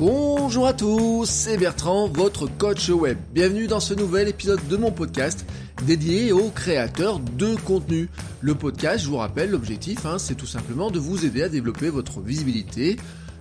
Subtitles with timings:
[0.00, 3.18] Bonjour à tous, c'est Bertrand, votre coach web.
[3.34, 5.44] Bienvenue dans ce nouvel épisode de mon podcast
[5.84, 8.08] dédié aux créateurs de contenu.
[8.40, 11.90] Le podcast, je vous rappelle, l'objectif, hein, c'est tout simplement de vous aider à développer
[11.90, 12.96] votre visibilité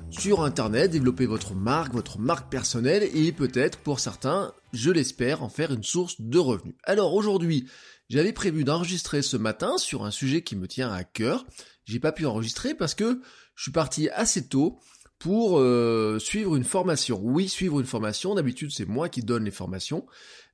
[0.10, 5.50] sur Internet, développer votre marque, votre marque personnelle et peut-être pour certains, je l'espère, en
[5.50, 6.76] faire une source de revenus.
[6.84, 7.70] Alors aujourd'hui,
[8.10, 11.46] j'avais prévu d'enregistrer ce matin sur un sujet qui me tient à cœur.
[11.86, 13.22] J'ai pas pu enregistrer parce que
[13.56, 14.78] je suis parti assez tôt
[15.20, 17.20] pour euh, suivre une formation.
[17.22, 20.06] Oui, suivre une formation, d'habitude c'est moi qui donne les formations,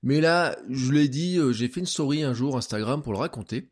[0.03, 3.19] mais là, je l'ai dit, euh, j'ai fait une story un jour Instagram pour le
[3.19, 3.69] raconter.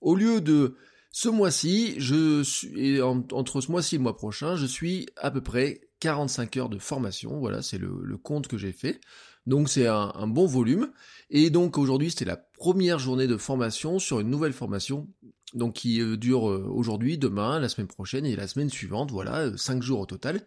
[0.00, 0.76] Au lieu de
[1.12, 5.40] ce mois-ci, je suis entre ce mois-ci et le mois prochain, je suis à peu
[5.40, 7.38] près 45 heures de formation.
[7.38, 9.00] Voilà, c'est le, compte que j'ai fait.
[9.46, 10.90] Donc c'est un, un, bon volume.
[11.30, 15.08] Et donc aujourd'hui, c'était la première journée de formation sur une nouvelle formation
[15.54, 19.38] donc qui euh, dure euh, aujourd'hui, demain, la semaine prochaine et la semaine suivante, voilà,
[19.38, 20.44] euh, cinq jours au total.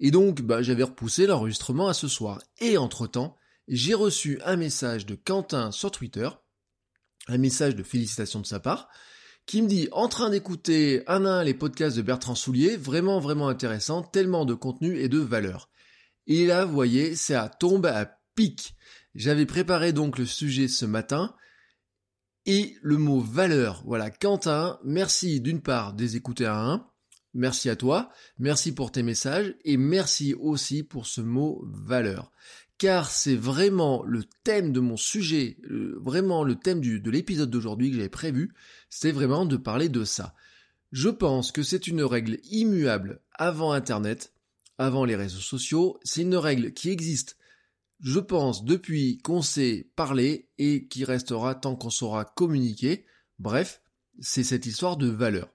[0.00, 2.40] Et donc, bah, j'avais repoussé l'enregistrement à ce soir.
[2.60, 3.36] Et entre-temps,
[3.68, 6.28] j'ai reçu un message de Quentin sur Twitter,
[7.28, 8.88] un message de félicitations de sa part,
[9.46, 13.20] qui me dit en train d'écouter un à un les podcasts de Bertrand Soulier, vraiment
[13.20, 15.68] vraiment intéressant, tellement de contenu et de valeur.
[16.26, 18.74] Et là, vous voyez, ça tombe à pic.
[19.14, 21.34] J'avais préparé donc le sujet ce matin,
[22.46, 23.82] et le mot valeur.
[23.86, 26.86] Voilà, Quentin, merci d'une part des écouter à un,
[27.32, 32.30] merci à toi, merci pour tes messages et merci aussi pour ce mot valeur.
[32.76, 35.58] Car c'est vraiment le thème de mon sujet,
[35.96, 38.52] vraiment le thème de l'épisode d'aujourd'hui que j'avais prévu,
[38.90, 40.34] c'est vraiment de parler de ça.
[40.92, 44.32] Je pense que c'est une règle immuable avant Internet,
[44.76, 47.36] avant les réseaux sociaux, c'est une règle qui existe
[48.00, 53.06] je pense, depuis qu'on sait parler et qui restera tant qu'on saura communiquer.
[53.38, 53.82] Bref,
[54.20, 55.48] c'est cette histoire de valeur.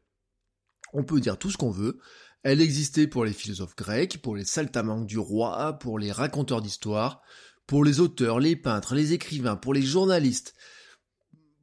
[0.94, 2.00] On peut dire tout ce qu'on veut.
[2.44, 7.22] Elle existait pour les philosophes grecs, pour les saltamanques du roi, pour les raconteurs d'histoire,
[7.68, 10.56] pour les auteurs, les peintres, les écrivains, pour les journalistes,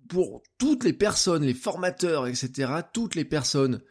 [0.09, 3.83] pour toutes les personnes, les formateurs, etc., toutes les personnes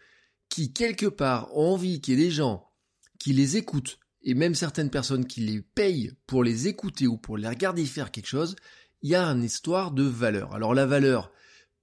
[0.48, 2.72] qui, quelque part, ont envie qu'il y ait des gens
[3.20, 7.38] qui les écoutent, et même certaines personnes qui les payent pour les écouter ou pour
[7.38, 8.56] les regarder faire quelque chose,
[9.04, 10.56] il y a une histoire de valeur.
[10.56, 11.32] Alors la valeur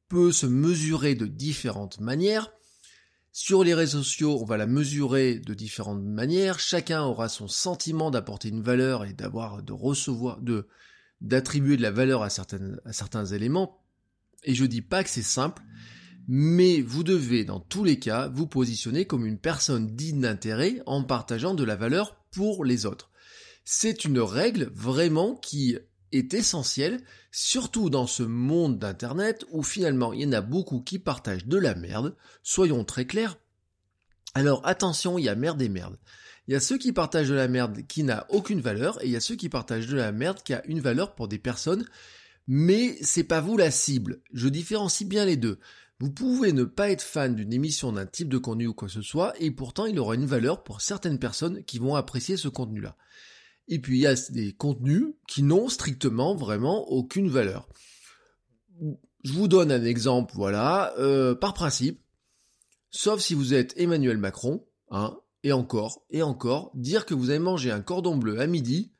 [0.08, 2.52] peut se mesurer de différentes manières.
[3.30, 6.58] Sur les réseaux sociaux, on va la mesurer de différentes manières.
[6.58, 10.66] Chacun aura son sentiment d'apporter une valeur et d'avoir, de recevoir, de,
[11.20, 13.78] d'attribuer de la valeur à, certaines, à certains éléments.
[14.42, 15.62] Et je dis pas que c'est simple,
[16.26, 21.04] mais vous devez dans tous les cas vous positionner comme une personne digne d'intérêt en
[21.04, 23.10] partageant de la valeur pour les autres.
[23.64, 25.78] C'est une règle vraiment qui
[26.10, 27.00] est essentielle,
[27.30, 31.56] surtout dans ce monde d'Internet où finalement il y en a beaucoup qui partagent de
[31.56, 33.38] la merde, soyons très clairs.
[34.34, 35.98] Alors attention, il y a merde et merde.
[36.48, 39.12] Il y a ceux qui partagent de la merde qui n'a aucune valeur et il
[39.12, 41.86] y a ceux qui partagent de la merde qui a une valeur pour des personnes,
[42.48, 44.20] mais c'est pas vous la cible.
[44.32, 45.58] Je différencie bien les deux.
[46.02, 48.94] Vous pouvez ne pas être fan d'une émission d'un type de contenu ou quoi que
[48.94, 52.48] ce soit, et pourtant il aura une valeur pour certaines personnes qui vont apprécier ce
[52.48, 52.96] contenu-là.
[53.68, 57.68] Et puis il y a des contenus qui n'ont strictement vraiment aucune valeur.
[59.22, 62.02] Je vous donne un exemple, voilà, euh, par principe,
[62.90, 67.38] sauf si vous êtes Emmanuel Macron, hein, et encore, et encore, dire que vous avez
[67.38, 68.92] mangé un cordon bleu à midi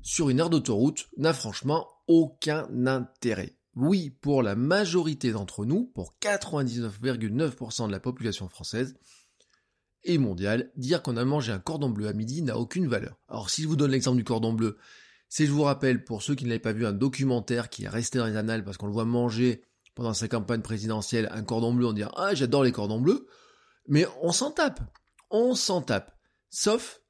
[0.00, 3.57] sur une aire d'autoroute n'a franchement aucun intérêt.
[3.80, 8.96] Oui, pour la majorité d'entre nous, pour 99,9% de la population française
[10.02, 13.20] et mondiale, dire qu'on a mangé un cordon bleu à midi n'a aucune valeur.
[13.28, 14.78] Alors si je vous donne l'exemple du cordon bleu,
[15.28, 18.18] c'est je vous rappelle, pour ceux qui n'avaient pas vu un documentaire qui est resté
[18.18, 19.62] dans les annales parce qu'on le voit manger
[19.94, 23.28] pendant sa campagne présidentielle un cordon bleu, on dit ah j'adore les cordons bleus,
[23.86, 24.80] mais on s'en tape,
[25.30, 26.18] on s'en tape.
[26.50, 27.00] Sauf,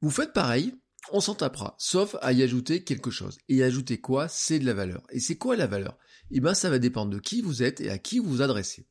[0.00, 0.76] vous faites pareil,
[1.10, 3.36] on s'en tapera, sauf à y ajouter quelque chose.
[3.48, 4.28] Et y ajouter quoi?
[4.28, 5.02] C'est de la valeur.
[5.10, 5.98] Et c'est quoi la valeur?
[6.30, 8.86] Eh bien, ça va dépendre de qui vous êtes et à qui vous vous adressez.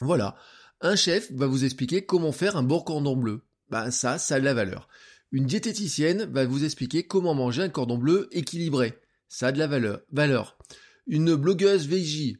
[0.00, 0.36] Voilà.
[0.80, 3.42] Un chef va vous expliquer comment faire un bon cordon bleu.
[3.68, 4.88] Ben ça, ça a de la valeur.
[5.32, 8.98] Une diététicienne va vous expliquer comment manger un cordon bleu équilibré.
[9.28, 10.00] Ça a de la valeur.
[10.10, 10.58] valeur.
[11.06, 12.38] Une blogueuse VJ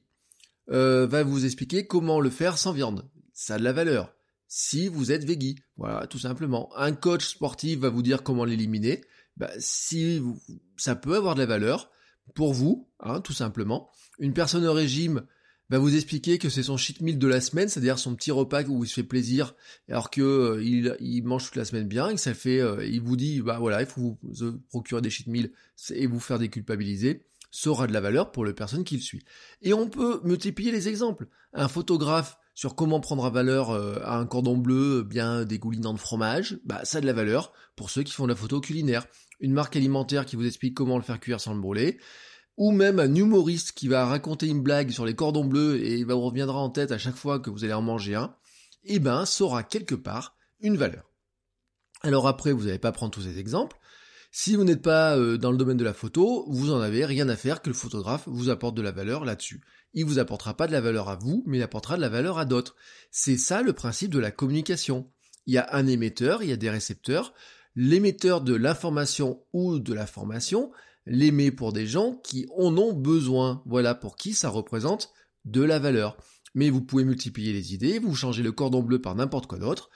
[0.70, 3.08] euh, va vous expliquer comment le faire sans viande.
[3.32, 4.14] Ça a de la valeur.
[4.48, 5.56] si vous êtes veggie.
[5.76, 6.70] Voilà, tout simplement.
[6.76, 9.04] Un coach sportif va vous dire comment l'éliminer.
[9.36, 10.20] Bah, si
[10.76, 11.90] ça peut avoir de la valeur
[12.34, 13.90] pour vous, hein, tout simplement.
[14.18, 15.22] Une personne au régime
[15.70, 18.64] va vous expliquer que c'est son cheat meal de la semaine, c'est-à-dire son petit repas
[18.64, 19.54] où il se fait plaisir,
[19.88, 23.16] alors que euh, mange toute la semaine bien, et que ça fait, euh, il vous
[23.16, 25.52] dit, bah voilà, il faut vous procurer des cheat meals
[25.90, 29.24] et vous faire déculpabiliser, ça aura de la valeur pour la personne qui le suit.
[29.62, 31.28] Et on peut multiplier les exemples.
[31.52, 36.58] Un photographe sur comment prendre à valeur euh, un cordon bleu bien dégoulinant de fromage,
[36.64, 39.06] bah ça a de la valeur pour ceux qui font de la photo culinaire.
[39.40, 41.98] Une marque alimentaire qui vous explique comment le faire cuire sans le brûler,
[42.56, 46.06] ou même un humoriste qui va raconter une blague sur les cordons bleus et il
[46.06, 48.34] vous reviendra en tête à chaque fois que vous allez en manger un,
[48.84, 51.10] eh ben ça aura quelque part une valeur.
[52.02, 53.78] Alors après, vous n'allez pas prendre tous ces exemples.
[54.32, 57.28] Si vous n'êtes pas euh, dans le domaine de la photo, vous en avez rien
[57.28, 59.60] à faire que le photographe vous apporte de la valeur là-dessus.
[59.92, 62.38] Il vous apportera pas de la valeur à vous, mais il apportera de la valeur
[62.38, 62.76] à d'autres.
[63.10, 65.10] C'est ça le principe de la communication.
[65.46, 67.34] Il y a un émetteur, il y a des récepteurs.
[67.76, 70.70] L'émetteur de l'information ou de la formation,
[71.06, 73.62] l'aimer pour des gens qui en ont besoin.
[73.66, 75.12] Voilà pour qui ça représente
[75.44, 76.16] de la valeur.
[76.54, 79.90] Mais vous pouvez multiplier les idées, vous changez le cordon bleu par n'importe quoi d'autre.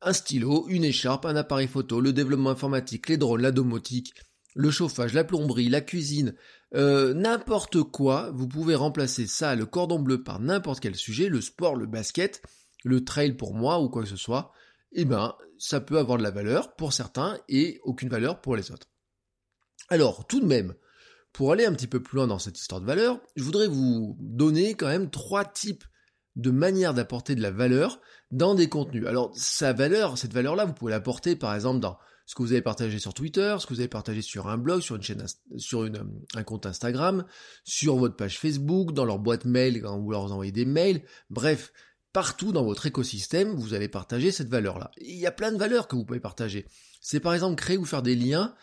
[0.00, 4.14] Un stylo, une écharpe, un appareil photo, le développement informatique, les drones, la domotique,
[4.54, 6.34] le chauffage, la plomberie, la cuisine,
[6.74, 11.40] euh, n'importe quoi, vous pouvez remplacer ça, le cordon bleu, par n'importe quel sujet, le
[11.40, 12.42] sport, le basket,
[12.84, 14.52] le trail pour moi ou quoi que ce soit,
[14.92, 18.70] eh ben, ça peut avoir de la valeur pour certains et aucune valeur pour les
[18.70, 18.88] autres.
[19.88, 20.74] Alors, tout de même,
[21.32, 24.16] pour aller un petit peu plus loin dans cette histoire de valeur, je voudrais vous
[24.20, 25.84] donner quand même trois types
[26.36, 28.00] de manières d'apporter de la valeur
[28.30, 29.06] dans des contenus.
[29.06, 32.62] Alors, sa valeur, cette valeur-là, vous pouvez l'apporter par exemple dans ce que vous avez
[32.62, 35.24] partagé sur Twitter, ce que vous avez partagé sur un blog, sur une chaîne,
[35.56, 35.88] sur
[36.34, 37.24] un compte Instagram,
[37.64, 41.72] sur votre page Facebook, dans leur boîte mail quand vous leur envoyez des mails, bref,
[42.12, 44.90] partout dans votre écosystème, vous allez partager cette valeur-là.
[44.98, 46.66] Il y a plein de valeurs que vous pouvez partager.
[47.00, 48.54] C'est par exemple créer ou faire des liens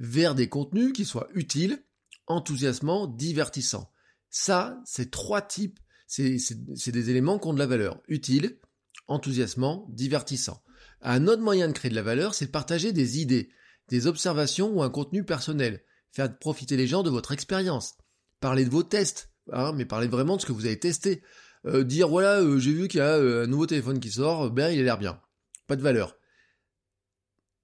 [0.00, 1.84] vers des contenus qui soient utiles,
[2.26, 3.90] enthousiasmants, divertissants.
[4.30, 8.02] Ça, c'est trois types, c'est des éléments qui ont de la valeur.
[8.08, 8.58] Utile,
[9.06, 10.62] enthousiasmant, divertissant.
[11.00, 13.50] Un autre moyen de créer de la valeur, c'est de partager des idées,
[13.88, 15.84] des observations ou un contenu personnel.
[16.10, 17.94] Faire profiter les gens de votre expérience.
[18.40, 21.22] Parler de vos tests, hein, mais parler vraiment de ce que vous avez testé.
[21.66, 24.50] Euh, dire voilà, euh, j'ai vu qu'il y a euh, un nouveau téléphone qui sort,
[24.50, 25.20] ben il a l'air bien.
[25.66, 26.16] Pas de valeur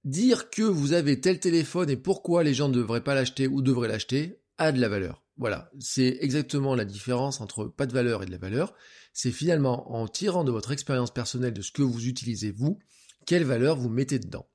[0.03, 3.61] dire que vous avez tel téléphone et pourquoi les gens ne devraient pas l'acheter ou
[3.61, 5.23] devraient l'acheter a de la valeur.
[5.37, 8.73] Voilà, c'est exactement la différence entre pas de valeur et de la valeur.
[9.13, 12.79] C'est finalement en tirant de votre expérience personnelle de ce que vous utilisez vous,
[13.25, 14.47] quelle valeur vous mettez dedans.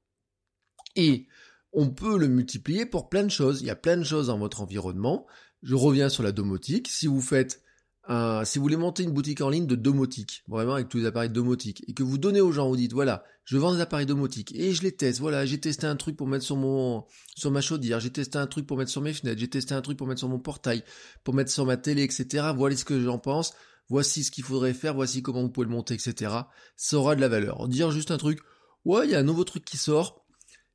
[0.95, 1.27] Et
[1.73, 3.61] on peut le multiplier pour plein de choses.
[3.61, 5.27] Il y a plein de choses dans votre environnement.
[5.63, 6.89] Je reviens sur la domotique.
[6.89, 7.63] Si vous faites
[8.09, 11.31] si vous voulez monter une boutique en ligne de domotique, vraiment avec tous les appareils
[11.31, 14.55] domotique, et que vous donnez aux gens, vous dites voilà, je vends des appareils domotique
[14.55, 17.05] et je les teste, voilà, j'ai testé un truc pour mettre sur mon
[17.37, 19.83] sur ma chaudière, j'ai testé un truc pour mettre sur mes fenêtres, j'ai testé un
[19.83, 20.85] truc pour mettre sur mon portail,
[21.25, 22.53] pour mettre sur ma télé, etc.
[22.57, 23.55] Voilà ce que j'en pense,
[23.89, 26.33] voici ce qu'il faudrait faire, voici comment vous pouvez le monter, etc.
[26.77, 27.69] Ça aura de la valeur.
[27.69, 28.41] Dire juste un truc,
[28.85, 30.25] ouais, il y a un nouveau truc qui sort.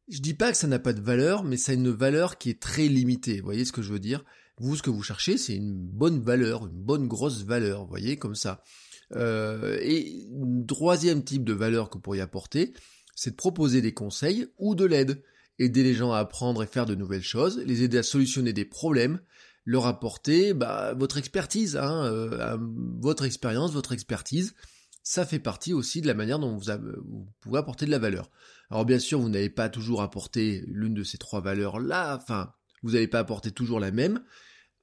[0.10, 2.50] Je dis pas que ça n'a pas de valeur, mais ça a une valeur qui
[2.50, 3.39] est très limitée.
[3.39, 4.25] Vous voyez ce que je veux dire?
[4.62, 8.18] Vous, ce que vous cherchez, c'est une bonne valeur, une bonne grosse valeur, vous voyez,
[8.18, 8.63] comme ça.
[9.16, 10.28] Euh, et
[10.68, 12.74] troisième type de valeur que vous pourriez apporter,
[13.16, 15.24] c'est de proposer des conseils ou de l'aide.
[15.59, 18.66] Aider les gens à apprendre et faire de nouvelles choses, les aider à solutionner des
[18.66, 19.19] problèmes,
[19.66, 22.57] leur apporter bah, votre expertise, hein, euh,
[23.00, 24.56] votre expérience, votre expertise.
[25.04, 26.71] Ça fait partie aussi de la manière dont vous,
[27.06, 28.30] vous pouvez apporter de la valeur.
[28.69, 32.92] Alors bien sûr, vous n'avez pas toujours apporté l'une de ces trois valeurs-là, enfin, vous
[32.92, 34.24] n'allez pas apporter toujours la même,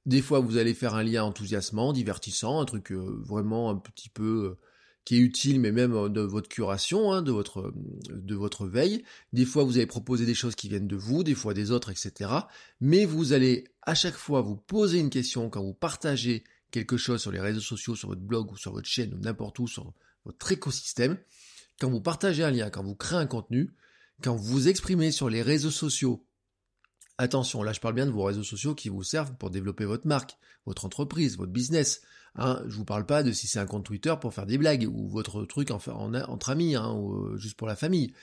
[0.09, 4.09] des fois, vous allez faire un lien enthousiasmant, divertissant, un truc euh, vraiment un petit
[4.09, 4.57] peu euh,
[5.05, 7.71] qui est utile, mais même euh, de votre curation, hein, de votre
[8.09, 9.03] de votre veille.
[9.33, 11.91] Des fois, vous allez proposer des choses qui viennent de vous, des fois des autres,
[11.91, 12.31] etc.
[12.81, 17.21] Mais vous allez à chaque fois vous poser une question quand vous partagez quelque chose
[17.21, 19.93] sur les réseaux sociaux, sur votre blog ou sur votre chaîne ou n'importe où sur
[20.25, 21.19] votre écosystème.
[21.79, 23.75] Quand vous partagez un lien, quand vous créez un contenu,
[24.23, 26.25] quand vous vous exprimez sur les réseaux sociaux
[27.21, 30.07] Attention, là je parle bien de vos réseaux sociaux qui vous servent pour développer votre
[30.07, 32.01] marque, votre entreprise, votre business.
[32.35, 34.87] Hein, je vous parle pas de si c'est un compte Twitter pour faire des blagues
[34.89, 35.79] ou votre truc en,
[36.13, 38.13] entre amis hein, ou euh, juste pour la famille.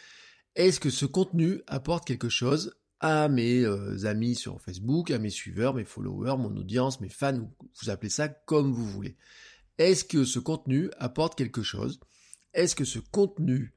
[0.55, 5.29] Est-ce que ce contenu apporte quelque chose à mes euh, amis sur Facebook, à mes
[5.29, 7.50] suiveurs, mes followers, mon audience, mes fans,
[7.83, 9.19] vous appelez ça comme vous voulez?
[9.76, 12.00] Est-ce que ce contenu apporte quelque chose?
[12.55, 13.75] Est-ce que ce contenu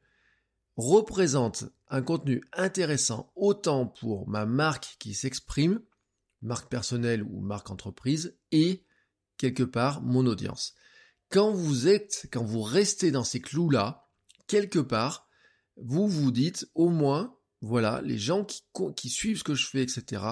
[0.80, 5.82] représente un contenu intéressant autant pour ma marque qui s'exprime,
[6.42, 8.84] marque personnelle ou marque entreprise, et
[9.38, 10.76] quelque part mon audience.
[11.30, 14.08] Quand vous êtes, quand vous restez dans ces clous-là,
[14.48, 15.28] quelque part,
[15.78, 18.46] vous vous dites au moins, voilà, les gens
[18.96, 20.24] qui, suivent ce que je fais, etc.,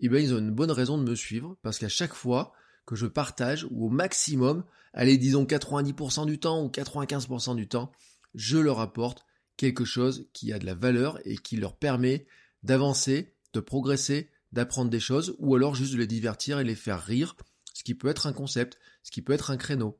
[0.00, 2.52] eh bien, ils ont une bonne raison de me suivre, parce qu'à chaque fois
[2.86, 7.92] que je partage, ou au maximum, allez, disons 90% du temps ou 95% du temps,
[8.34, 9.24] je leur apporte
[9.56, 12.26] quelque chose qui a de la valeur et qui leur permet
[12.62, 17.02] d'avancer, de progresser, d'apprendre des choses, ou alors juste de les divertir et les faire
[17.02, 17.36] rire,
[17.72, 19.98] ce qui peut être un concept, ce qui peut être un créneau.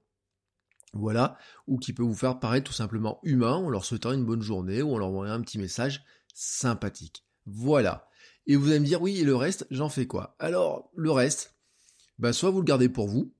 [0.92, 4.42] Voilà, ou qui peut vous faire paraître tout simplement humain en leur souhaitant une bonne
[4.42, 7.24] journée ou en leur envoyant un petit message sympathique.
[7.46, 8.08] Voilà.
[8.46, 10.36] Et vous allez me dire, oui, et le reste, j'en fais quoi?
[10.38, 11.56] Alors, le reste,
[12.18, 13.34] bah, soit vous le gardez pour vous,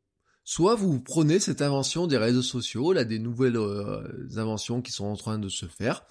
[0.45, 5.07] soit vous prenez cette invention des réseaux sociaux, là, des nouvelles euh, inventions qui sont
[5.07, 6.05] en train de se faire,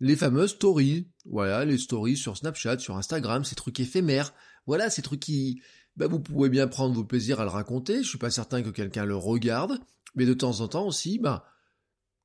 [0.00, 4.34] les fameuses stories, voilà, les stories sur Snapchat, sur Instagram, ces trucs éphémères,
[4.66, 5.62] voilà, ces trucs qui,
[5.96, 8.70] bah, vous pouvez bien prendre vos plaisirs à le raconter, je suis pas certain que
[8.70, 9.78] quelqu'un le regarde,
[10.14, 11.46] mais de temps en temps aussi, bah,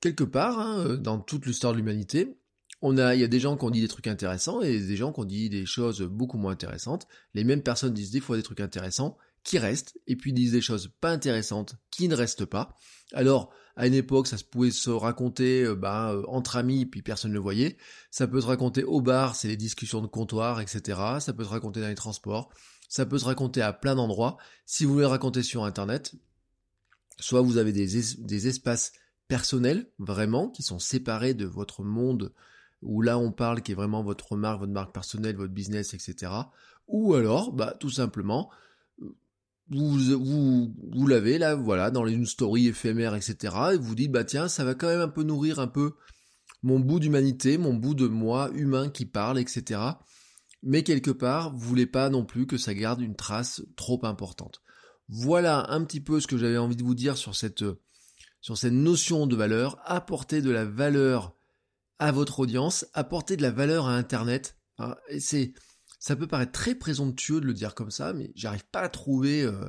[0.02, 2.38] quelque part, hein, euh, dans toute l'histoire de l'humanité,
[2.82, 4.96] on a, il y a des gens qui ont dit des trucs intéressants et des
[4.96, 7.08] gens qui ont dit des choses beaucoup moins intéressantes.
[7.34, 10.62] Les mêmes personnes disent des fois des trucs intéressants qui restent et puis disent des
[10.62, 12.76] choses pas intéressantes qui ne restent pas.
[13.14, 17.02] Alors, à une époque, ça se pouvait se raconter euh, bah, euh, entre amis, puis
[17.02, 17.78] personne ne le voyait.
[18.12, 21.00] Ça peut se raconter au bar, c'est les discussions de comptoir, etc.
[21.20, 22.50] Ça peut se raconter dans les transports.
[22.90, 24.38] Ça peut se raconter à plein d'endroits.
[24.66, 26.16] Si vous voulez le raconter sur Internet,
[27.20, 28.94] soit vous avez des, des espaces
[29.28, 32.34] personnels, vraiment, qui sont séparés de votre monde
[32.82, 36.32] où là on parle qui est vraiment votre marque, votre marque personnelle, votre business, etc.
[36.88, 38.50] Ou alors, bah, tout simplement,
[39.70, 43.56] vous, vous, vous l'avez là, voilà, dans une story éphémère, etc.
[43.74, 45.94] Et vous dites, bah tiens, ça va quand même un peu nourrir un peu
[46.64, 49.80] mon bout d'humanité, mon bout de moi humain qui parle, etc.
[50.64, 54.62] Mais quelque part, vous voulez pas non plus que ça garde une trace trop importante.
[55.10, 57.64] Voilà un petit peu ce que j'avais envie de vous dire sur cette,
[58.42, 59.80] sur cette notion de valeur.
[59.86, 61.36] Apporter de la valeur
[62.00, 64.58] à votre audience, apporter de la valeur à Internet.
[64.78, 65.54] Hein, c'est,
[66.00, 69.44] ça peut paraître très présomptueux de le dire comme ça, mais j'arrive pas à trouver
[69.44, 69.66] euh,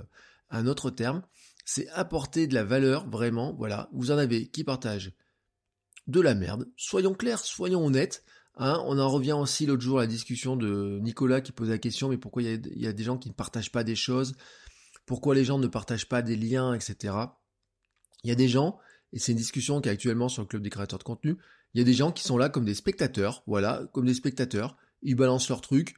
[0.50, 1.22] un autre terme.
[1.64, 3.88] C'est apporter de la valeur, vraiment, voilà.
[3.92, 5.12] Vous en avez qui partagent
[6.06, 6.68] de la merde.
[6.76, 8.24] Soyons clairs, soyons honnêtes.
[8.60, 8.82] Hein.
[8.86, 12.08] on en revient aussi l'autre jour à la discussion de Nicolas qui posait la question,
[12.08, 14.34] mais pourquoi il y, a, des gens qui ne partagent pas des choses?
[15.06, 17.14] Pourquoi les gens ne partagent pas des liens, etc.
[18.24, 18.78] Il y a des gens,
[19.12, 21.36] et c'est une discussion qui est actuellement sur le club des créateurs de contenu,
[21.74, 24.76] il y a des gens qui sont là comme des spectateurs, voilà, comme des spectateurs,
[25.02, 25.94] ils balancent leurs trucs.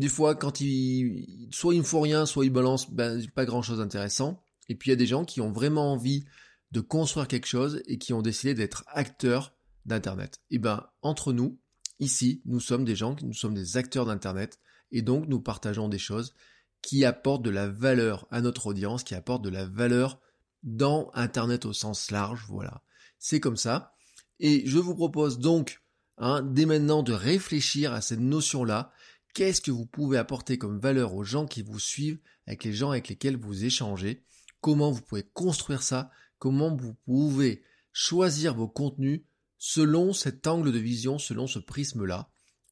[0.00, 3.60] Des fois, quand ils, soit ils ne font rien, soit ils balancent ben, pas grand
[3.60, 4.42] chose d'intéressant.
[4.70, 6.24] Et puis il y a des gens qui ont vraiment envie
[6.72, 9.52] de construire quelque chose et qui ont décidé d'être acteurs
[9.84, 10.40] d'Internet.
[10.50, 11.60] Et ben, entre nous,
[11.98, 14.58] ici, nous sommes des gens, nous sommes des acteurs d'Internet,
[14.90, 16.34] et donc nous partageons des choses
[16.80, 20.18] qui apportent de la valeur à notre audience, qui apportent de la valeur
[20.62, 22.82] dans Internet au sens large, voilà.
[23.18, 23.92] C'est comme ça.
[24.38, 25.82] Et je vous propose donc,
[26.16, 28.92] hein, dès maintenant, de réfléchir à cette notion-là.
[29.34, 32.90] Qu'est-ce que vous pouvez apporter comme valeur aux gens qui vous suivent, avec les gens
[32.90, 34.24] avec lesquels vous échangez?
[34.60, 36.10] Comment vous pouvez construire ça?
[36.38, 39.22] Comment vous pouvez choisir vos contenus
[39.58, 42.30] selon cet angle de vision, selon ce prisme-là?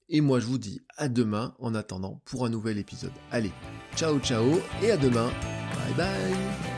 [0.09, 3.13] Et moi, je vous dis à demain en attendant pour un nouvel épisode.
[3.31, 3.53] Allez,
[3.95, 5.31] ciao ciao et à demain.
[5.75, 6.78] Bye bye